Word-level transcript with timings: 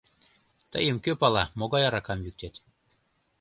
Тыйым 0.71 0.97
кӧ 1.03 1.11
пала, 1.21 1.43
могай 1.59 1.83
аракам 1.89 2.19
йӱктет... 2.25 2.55